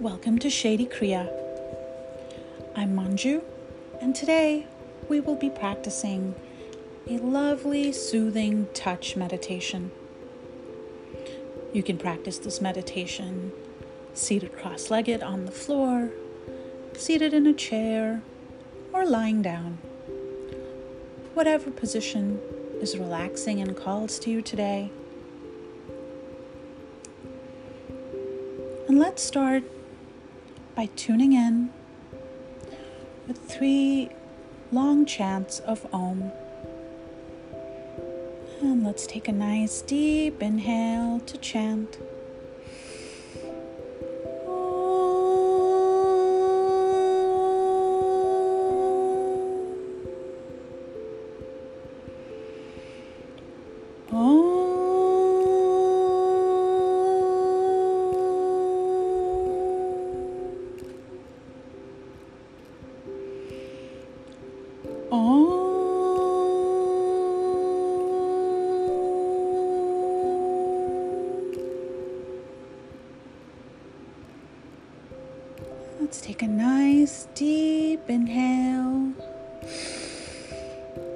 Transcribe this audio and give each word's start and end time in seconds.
Welcome 0.00 0.38
to 0.38 0.48
Shady 0.48 0.86
Kriya. 0.86 1.28
I'm 2.76 2.94
Manju, 2.94 3.42
and 4.00 4.14
today 4.14 4.68
we 5.08 5.18
will 5.18 5.34
be 5.34 5.50
practicing 5.50 6.36
a 7.08 7.18
lovely, 7.18 7.90
soothing 7.90 8.68
touch 8.74 9.16
meditation. 9.16 9.90
You 11.72 11.82
can 11.82 11.98
practice 11.98 12.38
this 12.38 12.60
meditation 12.60 13.50
seated 14.14 14.56
cross 14.56 14.88
legged 14.88 15.24
on 15.24 15.46
the 15.46 15.50
floor, 15.50 16.10
seated 16.96 17.34
in 17.34 17.44
a 17.48 17.52
chair, 17.52 18.22
or 18.92 19.04
lying 19.04 19.42
down. 19.42 19.78
Whatever 21.34 21.70
position 21.70 22.40
is 22.80 22.98
relaxing 22.98 23.60
and 23.60 23.74
calls 23.74 24.18
to 24.18 24.30
you 24.30 24.42
today. 24.42 24.90
And 28.86 28.98
let's 28.98 29.22
start 29.22 29.62
by 30.74 30.86
tuning 30.94 31.32
in 31.32 31.70
with 33.26 33.38
three 33.38 34.10
long 34.70 35.06
chants 35.06 35.60
of 35.60 35.86
Om. 35.92 36.30
And 38.60 38.84
let's 38.84 39.06
take 39.06 39.26
a 39.26 39.32
nice 39.32 39.80
deep 39.80 40.42
inhale 40.42 41.20
to 41.20 41.38
chant. 41.38 41.98
Oh. 65.10 65.58
Let's 76.00 76.20
take 76.20 76.42
a 76.42 76.46
nice 76.48 77.28
deep 77.34 78.08
inhale 78.08 79.12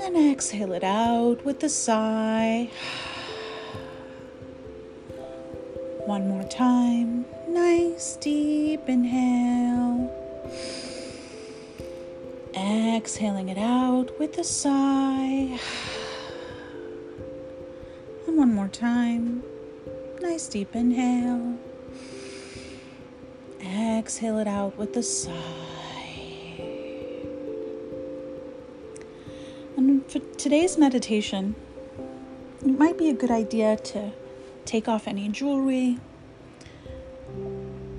and 0.00 0.16
exhale 0.16 0.72
it 0.72 0.84
out 0.84 1.44
with 1.44 1.62
a 1.64 1.68
sigh. 1.68 2.70
One 6.06 6.28
more 6.28 6.44
time. 6.44 7.26
Nice 7.48 8.16
deep 8.16 8.88
inhale. 8.88 10.10
Exhaling 12.58 13.48
it 13.50 13.58
out 13.58 14.18
with 14.18 14.36
a 14.36 14.42
sigh. 14.42 15.60
And 18.26 18.36
one 18.36 18.52
more 18.52 18.66
time. 18.66 19.44
Nice 20.20 20.48
deep 20.48 20.74
inhale. 20.74 21.56
Exhale 23.60 24.38
it 24.38 24.48
out 24.48 24.76
with 24.76 24.96
a 24.96 25.04
sigh. 25.04 25.32
And 29.76 30.04
for 30.10 30.18
today's 30.36 30.76
meditation, 30.76 31.54
it 32.60 32.76
might 32.76 32.98
be 32.98 33.08
a 33.08 33.14
good 33.14 33.30
idea 33.30 33.76
to 33.76 34.10
take 34.64 34.88
off 34.88 35.06
any 35.06 35.28
jewelry. 35.28 35.98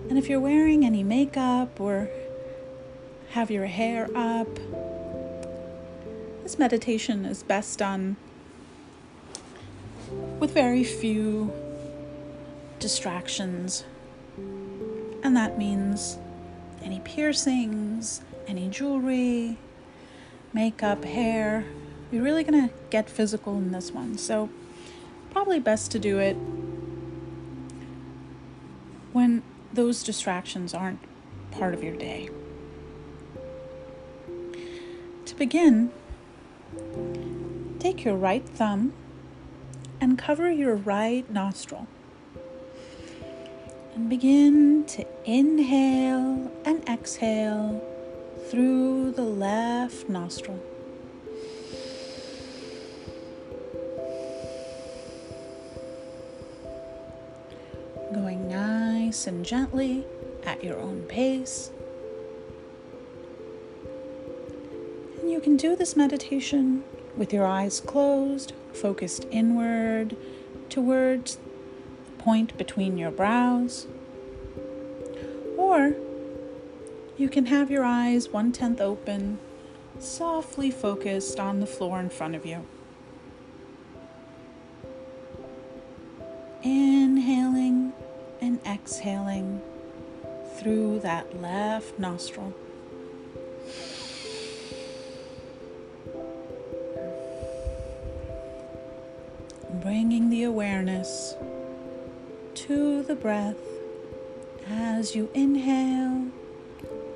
And 0.09 0.17
if 0.17 0.27
you're 0.27 0.41
wearing 0.41 0.83
any 0.85 1.03
makeup 1.03 1.79
or 1.79 2.09
have 3.31 3.51
your 3.51 3.65
hair 3.65 4.09
up, 4.15 4.47
this 6.43 6.57
meditation 6.57 7.25
is 7.25 7.43
best 7.43 7.79
done 7.79 8.15
with 10.39 10.51
very 10.51 10.83
few 10.83 11.53
distractions 12.79 13.83
and 15.23 15.35
that 15.35 15.57
means 15.57 16.17
any 16.81 16.99
piercings, 17.01 18.21
any 18.47 18.69
jewelry, 18.69 19.57
makeup, 20.53 21.03
hair. 21.03 21.65
You're 22.11 22.23
really 22.23 22.43
to 22.67 22.73
get 22.89 23.09
physical 23.09 23.57
in 23.57 23.71
this 23.71 23.91
one. 23.91 24.17
So, 24.17 24.49
probably 25.29 25.59
best 25.59 25.91
to 25.91 25.99
do 25.99 26.17
it 26.19 26.33
when 29.13 29.43
those 29.73 30.03
distractions 30.03 30.73
aren't 30.73 30.99
part 31.51 31.73
of 31.73 31.83
your 31.83 31.95
day. 31.95 32.29
Begin, 35.39 35.89
take 37.79 38.03
your 38.03 38.17
right 38.17 38.45
thumb 38.45 38.91
and 40.01 40.19
cover 40.19 40.51
your 40.51 40.75
right 40.75 41.29
nostril 41.31 41.87
and 43.95 44.09
begin 44.09 44.83
to 44.85 45.07
inhale 45.23 46.51
and 46.65 46.87
exhale 46.89 47.81
through 48.49 49.11
the 49.11 49.23
left 49.23 50.09
nostril. 50.09 50.59
Going 58.13 58.49
nice 58.49 59.25
and 59.25 59.45
gently 59.45 60.03
at 60.45 60.61
your 60.61 60.77
own 60.77 61.03
pace. 61.03 61.71
You 65.29 65.39
can 65.39 65.57
do 65.57 65.75
this 65.75 65.95
meditation 65.95 66.83
with 67.15 67.31
your 67.31 67.45
eyes 67.45 67.79
closed, 67.79 68.53
focused 68.73 69.27
inward 69.29 70.17
towards 70.69 71.35
the 71.35 72.11
point 72.17 72.57
between 72.57 72.97
your 72.97 73.11
brows. 73.11 73.85
Or 75.55 75.93
you 77.15 77.29
can 77.29 77.45
have 77.45 77.69
your 77.69 77.83
eyes 77.83 78.29
one 78.29 78.51
tenth 78.51 78.81
open, 78.81 79.37
softly 79.99 80.71
focused 80.71 81.39
on 81.39 81.59
the 81.59 81.67
floor 81.67 81.99
in 81.99 82.09
front 82.09 82.33
of 82.33 82.43
you. 82.43 82.65
Inhaling 86.63 87.93
and 88.41 88.59
exhaling 88.65 89.61
through 90.55 91.01
that 91.01 91.39
left 91.39 91.99
nostril. 91.99 92.55
Bringing 100.09 100.31
the 100.31 100.41
awareness 100.41 101.35
to 102.55 103.03
the 103.03 103.13
breath 103.13 103.61
as 104.67 105.15
you 105.15 105.29
inhale 105.35 106.31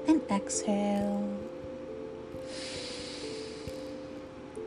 and 0.07 0.21
exhale 0.29 1.27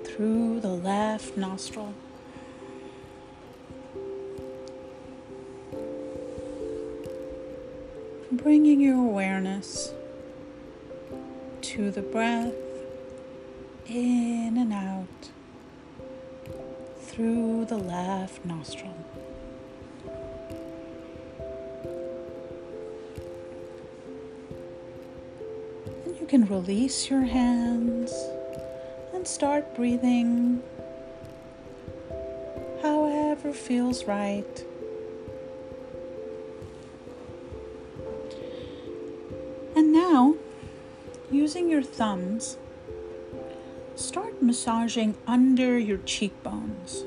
through 0.03 0.59
the 0.59 0.75
left 0.75 1.37
nostril. 1.37 1.95
Bringing 8.33 8.81
your 8.81 8.97
awareness 8.97 9.93
to 11.61 11.93
the 11.93 12.03
breath 12.03 12.55
in 13.87 14.57
and 14.59 14.73
out 14.73 15.31
through 17.17 17.65
the 17.65 17.79
left 17.79 18.45
nostril. 18.45 18.95
And 26.05 26.21
you 26.21 26.27
can 26.27 26.45
release 26.45 27.09
your 27.09 27.23
hands 27.23 28.13
and 29.15 29.27
start 29.27 29.75
breathing 29.75 30.63
however 32.83 33.55
feels 33.55 34.05
right. 34.05 34.65
And 39.75 39.91
now, 39.91 40.35
using 41.31 41.71
your 41.71 41.83
thumbs, 41.83 42.59
start 43.97 44.43
massaging 44.43 45.17
under 45.27 45.79
your 45.79 45.99
cheekbones. 45.99 47.05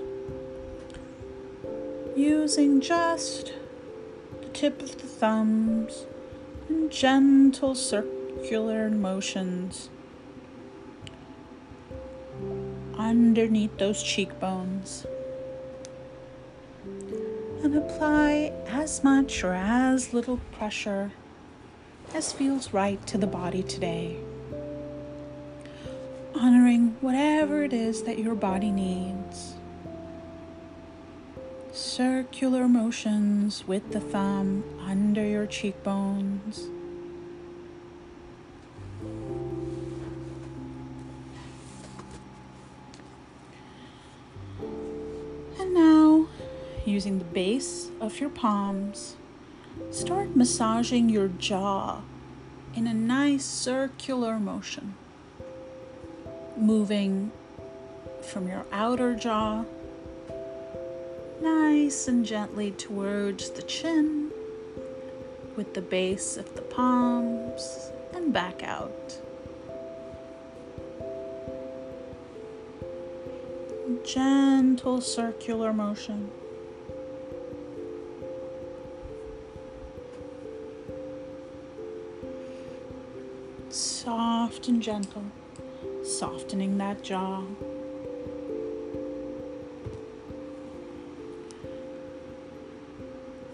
Using 2.16 2.82
just 2.82 3.54
the 4.42 4.48
tip 4.50 4.82
of 4.82 5.00
the 5.00 5.08
thumbs 5.08 6.08
and 6.68 6.92
gentle 6.92 7.76
circular 7.76 8.90
motions 8.90 9.90
underneath 12.98 13.78
those 13.78 14.02
cheekbones. 14.02 15.06
And 17.64 17.76
apply 17.76 18.52
as 18.68 19.04
much 19.04 19.44
or 19.44 19.54
as 19.54 20.14
little 20.14 20.40
pressure 20.52 21.12
as 22.16 22.34
feels 22.34 22.74
right 22.74 23.06
to 23.06 23.18
the 23.18 23.28
body 23.28 23.62
today. 23.62 24.18
Honoring 26.40 26.96
whatever 27.02 27.66
it 27.66 27.74
is 27.74 28.04
that 28.04 28.18
your 28.18 28.34
body 28.34 28.72
needs. 28.72 29.56
Circular 31.74 32.66
motions 32.66 33.68
with 33.68 33.92
the 33.92 34.00
thumb 34.00 34.64
under 34.80 35.22
your 35.22 35.46
cheekbones. 35.46 36.70
And 45.60 45.74
now, 45.74 46.30
using 46.86 47.20
the 47.20 47.26
base 47.26 47.90
of 48.00 48.22
your 48.22 48.30
palms, 48.30 49.18
start 49.92 50.38
massaging 50.38 51.10
your 51.10 51.28
jaw 51.28 52.02
in 52.74 52.88
a 52.88 52.94
nice 52.94 53.44
circular 53.44 54.40
motion, 54.40 54.96
moving 56.60 57.32
from 58.22 58.48
your 58.48 58.66
outer 58.72 59.16
jaw 59.16 59.64
nice 61.42 62.08
and 62.08 62.26
gently 62.26 62.72
towards 62.72 63.50
the 63.52 63.62
chin 63.62 64.32
with 65.56 65.74
the 65.74 65.82
base 65.82 66.38
of 66.38 66.56
the 66.56 66.62
palms 66.62 67.92
and 68.14 68.34
back 68.34 68.64
out. 68.64 69.20
Gentle 74.06 75.02
circular 75.02 75.74
motion. 75.74 76.30
Soft 83.70 84.68
and 84.68 84.82
gentle, 84.82 85.26
softening 86.10 86.78
that 86.80 87.04
jaw. 87.04 87.44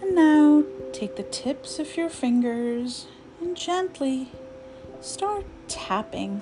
And 0.02 0.16
now 0.16 0.63
take 0.94 1.16
the 1.16 1.24
tips 1.24 1.80
of 1.80 1.98
your 1.98 2.10
fingers 2.10 3.07
and 3.42 3.57
gently 3.57 4.31
start 5.02 5.46
tapping 5.68 6.42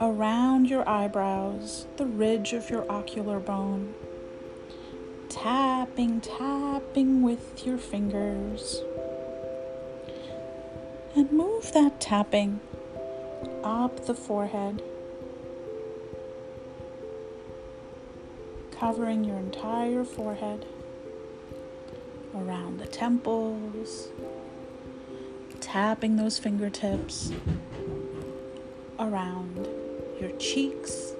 around 0.00 0.68
your 0.68 0.86
eyebrows, 0.88 1.86
the 1.96 2.06
ridge 2.06 2.52
of 2.52 2.68
your 2.68 2.90
ocular 2.90 3.40
bone. 3.40 3.94
Tapping, 5.28 6.20
tapping 6.20 7.22
with 7.22 7.66
your 7.66 7.78
fingers. 7.78 8.82
And 11.14 11.32
move 11.32 11.72
that 11.72 12.00
tapping 12.00 12.60
up 13.64 14.06
the 14.06 14.14
forehead, 14.14 14.82
covering 18.78 19.24
your 19.24 19.38
entire 19.38 20.04
forehead 20.04 20.66
around 22.34 22.78
the 22.78 22.86
temples, 22.86 24.08
tapping 25.60 26.16
those 26.16 26.38
fingertips 26.38 27.32
around 28.98 29.66
your 30.20 30.30
cheeks, 30.38 31.12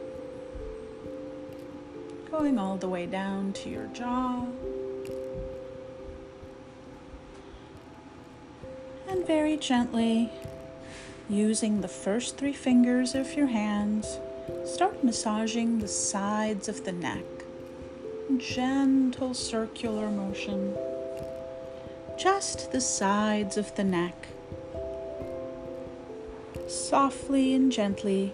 going 2.30 2.58
all 2.58 2.76
the 2.76 2.88
way 2.88 3.06
down 3.06 3.52
to 3.54 3.70
your 3.70 3.86
jaw. 3.88 4.44
And 9.08 9.26
very 9.26 9.56
gently, 9.56 10.30
using 11.30 11.80
the 11.80 11.88
first 11.88 12.36
three 12.36 12.52
fingers 12.52 13.14
of 13.14 13.32
your 13.34 13.46
hands, 13.46 14.18
start 14.64 15.02
massaging 15.02 15.78
the 15.78 15.88
sides 15.88 16.68
of 16.68 16.84
the 16.84 16.92
neck. 16.92 17.24
Gentle 18.38 19.34
circular 19.34 20.10
motion 20.10 20.76
just 22.16 22.72
the 22.72 22.80
sides 22.80 23.56
of 23.56 23.74
the 23.76 23.84
neck. 23.84 24.28
Softly 26.66 27.54
and 27.54 27.70
gently, 27.70 28.32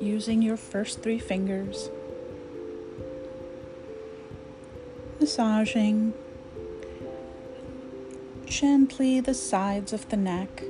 using 0.00 0.42
your 0.42 0.56
first 0.56 1.02
three 1.02 1.18
fingers, 1.18 1.90
massaging 5.20 6.12
gently 8.46 9.20
the 9.20 9.34
sides 9.34 9.92
of 9.92 10.08
the 10.08 10.16
neck. 10.16 10.64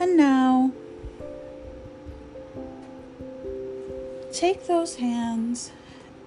And 0.00 0.16
now, 0.16 0.57
take 4.38 4.68
those 4.68 4.94
hands 4.94 5.72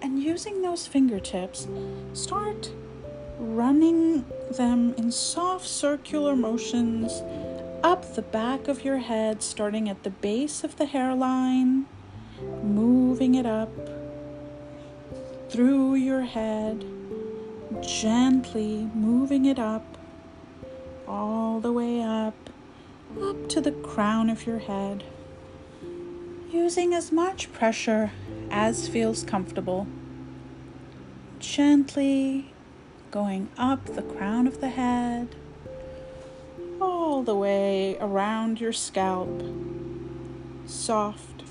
and 0.01 0.21
using 0.21 0.61
those 0.61 0.85
fingertips, 0.85 1.69
start 2.11 2.69
running 3.39 4.25
them 4.57 4.93
in 4.97 5.09
soft 5.09 5.65
circular 5.65 6.35
motions 6.35 7.23
up 7.85 8.15
the 8.15 8.21
back 8.21 8.67
of 8.67 8.83
your 8.83 8.97
head, 8.97 9.41
starting 9.41 9.87
at 9.87 10.03
the 10.03 10.09
base 10.09 10.61
of 10.65 10.75
the 10.75 10.87
hairline, 10.87 11.85
moving 12.61 13.35
it 13.35 13.45
up 13.45 13.71
through 15.49 15.95
your 15.95 16.23
head, 16.23 16.83
gently 17.81 18.89
moving 18.93 19.45
it 19.45 19.57
up 19.57 19.97
all 21.07 21.61
the 21.61 21.71
way 21.71 22.01
up, 22.01 22.49
up 23.21 23.47
to 23.47 23.61
the 23.61 23.71
crown 23.71 24.29
of 24.29 24.45
your 24.45 24.59
head, 24.59 25.01
using 26.53 26.93
as 26.93 27.11
much 27.11 27.51
pressure 27.53 28.11
as 28.49 28.87
feels 28.87 29.23
comfortable. 29.23 29.87
Gently 31.39 32.53
going 33.09 33.49
up 33.57 33.85
the 33.85 34.01
crown 34.01 34.47
of 34.47 34.59
the 34.59 34.69
head, 34.69 35.35
all 36.79 37.23
the 37.23 37.35
way 37.35 37.97
around 37.99 38.59
your 38.59 38.73
scalp. 38.73 39.43
Soft, 40.65 41.43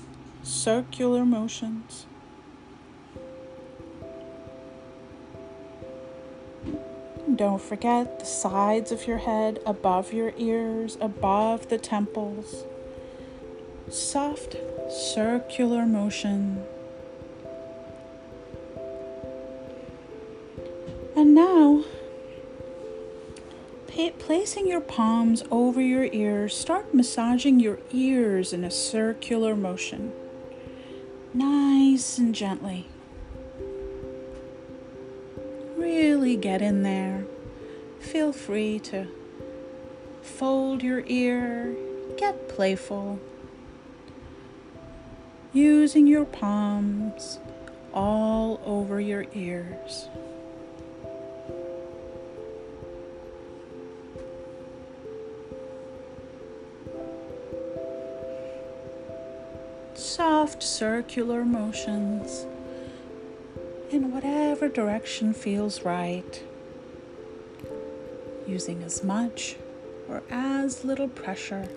circular 0.43 1.25
motions. 1.25 2.05
Don't 7.35 7.61
forget 7.61 8.19
the 8.19 8.25
sides 8.25 8.91
of 8.91 9.07
your 9.07 9.19
head, 9.19 9.59
above 9.65 10.13
your 10.13 10.33
ears, 10.37 10.97
above 10.99 11.69
the 11.69 11.77
temples. 11.77 12.65
Soft, 13.91 14.55
circular 14.89 15.85
motion. 15.85 16.63
And 21.13 21.35
now, 21.35 21.83
placing 24.17 24.65
your 24.65 24.79
palms 24.79 25.43
over 25.51 25.81
your 25.81 26.05
ears, 26.05 26.55
start 26.55 26.93
massaging 26.93 27.59
your 27.59 27.79
ears 27.91 28.53
in 28.53 28.63
a 28.63 28.71
circular 28.71 29.57
motion. 29.57 30.13
Nice 31.33 32.17
and 32.17 32.33
gently. 32.33 32.87
Really 35.75 36.37
get 36.37 36.61
in 36.61 36.83
there. 36.83 37.25
Feel 37.99 38.31
free 38.31 38.79
to 38.79 39.07
fold 40.21 40.81
your 40.81 41.03
ear, 41.07 41.75
get 42.17 42.47
playful. 42.47 43.19
Using 45.53 46.07
your 46.07 46.25
palms 46.25 47.39
all 47.93 48.61
over 48.65 49.01
your 49.01 49.25
ears. 49.33 50.07
soft 60.01 60.63
circular 60.63 61.45
motions 61.45 62.45
in 63.91 64.11
whatever 64.11 64.67
direction 64.67 65.33
feels 65.33 65.83
right, 65.83 66.43
using 68.47 68.83
as 68.83 69.03
much 69.03 69.55
or 70.09 70.21
as 70.29 70.83
little 70.83 71.07
pressure 71.07 71.67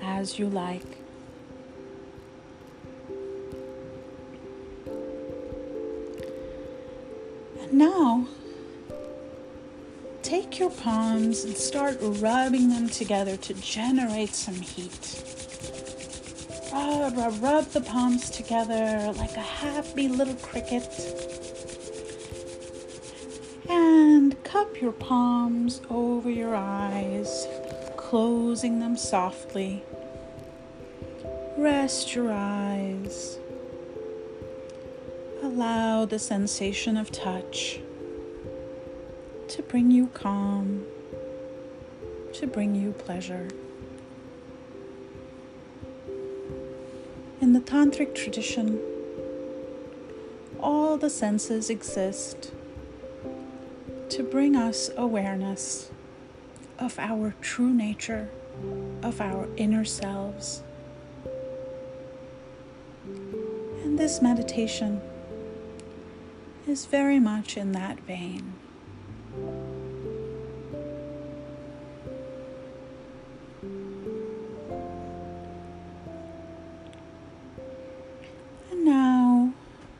as 0.00 0.38
you 0.38 0.48
like. 0.48 1.01
Now, 7.72 8.26
take 10.22 10.58
your 10.58 10.70
palms 10.70 11.44
and 11.44 11.56
start 11.56 11.96
rubbing 12.00 12.68
them 12.68 12.88
together 12.88 13.36
to 13.38 13.54
generate 13.54 14.34
some 14.34 14.54
heat. 14.54 15.22
Rub, 16.72 17.16
rub, 17.16 17.42
rub 17.42 17.64
the 17.66 17.80
palms 17.80 18.30
together 18.30 19.12
like 19.16 19.36
a 19.36 19.40
happy 19.40 20.08
little 20.08 20.34
cricket. 20.36 20.88
And 23.68 24.42
cup 24.44 24.80
your 24.80 24.92
palms 24.92 25.80
over 25.90 26.30
your 26.30 26.54
eyes, 26.54 27.46
closing 27.96 28.80
them 28.80 28.96
softly. 28.96 29.82
Rest 31.56 32.14
your 32.14 32.32
eyes. 32.32 33.38
Allow 35.54 36.06
the 36.06 36.18
sensation 36.18 36.96
of 36.96 37.12
touch 37.12 37.78
to 39.48 39.60
bring 39.60 39.90
you 39.90 40.06
calm, 40.14 40.86
to 42.32 42.46
bring 42.46 42.74
you 42.74 42.92
pleasure. 42.92 43.48
In 47.42 47.52
the 47.52 47.60
tantric 47.60 48.14
tradition, 48.14 48.80
all 50.58 50.96
the 50.96 51.10
senses 51.10 51.68
exist 51.68 52.52
to 54.08 54.22
bring 54.22 54.56
us 54.56 54.88
awareness 54.96 55.90
of 56.78 56.98
our 56.98 57.34
true 57.42 57.74
nature, 57.74 58.30
of 59.02 59.20
our 59.20 59.46
inner 59.58 59.84
selves. 59.84 60.62
And 63.84 63.98
this 63.98 64.22
meditation 64.22 65.02
is 66.72 66.86
very 66.86 67.20
much 67.20 67.58
in 67.58 67.72
that 67.72 68.00
vein. 68.00 68.54
And 78.70 78.86
now 78.86 79.52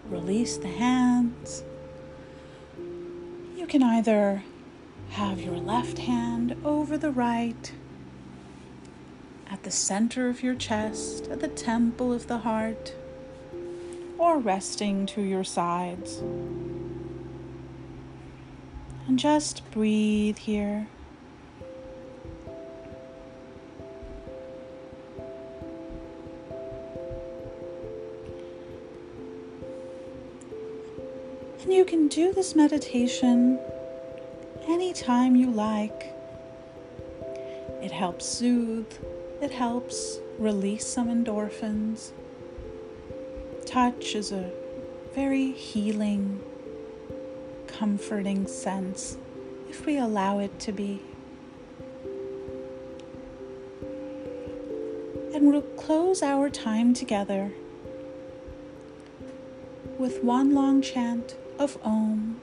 release 0.06 0.56
the 0.56 0.68
hands. 0.68 1.62
You 3.54 3.66
can 3.66 3.82
either 3.82 4.42
have 5.10 5.42
your 5.42 5.58
left 5.58 5.98
hand 5.98 6.56
over 6.64 6.96
the 6.96 7.10
right 7.10 7.70
at 9.50 9.62
the 9.62 9.70
center 9.70 10.30
of 10.30 10.42
your 10.42 10.54
chest, 10.54 11.28
at 11.28 11.40
the 11.40 11.48
temple 11.48 12.14
of 12.14 12.28
the 12.28 12.38
heart, 12.38 12.94
or 14.22 14.38
resting 14.38 15.04
to 15.04 15.20
your 15.20 15.42
sides. 15.42 16.18
And 19.08 19.18
just 19.18 19.68
breathe 19.72 20.38
here. 20.38 20.86
And 31.64 31.72
you 31.72 31.84
can 31.84 32.06
do 32.06 32.32
this 32.32 32.54
meditation 32.54 33.58
anytime 34.68 35.34
you 35.34 35.50
like. 35.50 36.14
It 37.82 37.90
helps 37.90 38.24
soothe, 38.24 38.92
it 39.40 39.50
helps 39.50 40.20
release 40.38 40.86
some 40.86 41.08
endorphins. 41.08 42.12
Touch 43.72 44.14
is 44.14 44.32
a 44.32 44.50
very 45.14 45.50
healing, 45.52 46.42
comforting 47.66 48.46
sense 48.46 49.16
if 49.70 49.86
we 49.86 49.96
allow 49.96 50.40
it 50.40 50.60
to 50.60 50.72
be. 50.72 51.00
And 55.32 55.50
we'll 55.50 55.62
close 55.62 56.22
our 56.22 56.50
time 56.50 56.92
together 56.92 57.50
with 59.98 60.22
one 60.22 60.52
long 60.52 60.82
chant 60.82 61.34
of 61.58 61.78
Om 61.82 62.42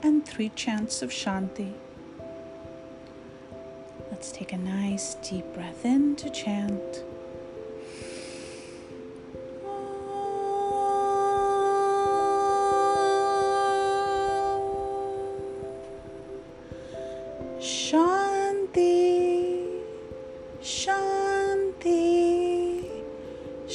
and 0.00 0.24
three 0.24 0.50
chants 0.50 1.02
of 1.02 1.10
Shanti. 1.10 1.72
Let's 4.12 4.30
take 4.30 4.52
a 4.52 4.58
nice 4.58 5.16
deep 5.28 5.52
breath 5.54 5.84
in 5.84 6.14
to 6.14 6.30
chant. 6.30 7.02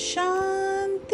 Shanti. 0.02 1.06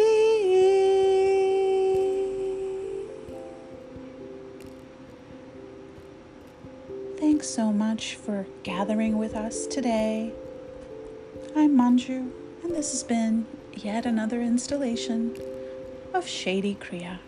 Thanks 7.18 7.48
so 7.48 7.70
much 7.70 8.14
for 8.14 8.46
gathering 8.62 9.18
with 9.18 9.34
us 9.34 9.66
today. 9.66 10.32
I'm 11.54 11.76
Manju, 11.76 12.30
and 12.62 12.74
this 12.74 12.92
has 12.92 13.04
been 13.04 13.46
yet 13.74 14.06
another 14.06 14.40
installation 14.40 15.36
of 16.14 16.26
Shady 16.26 16.74
Kriya. 16.74 17.18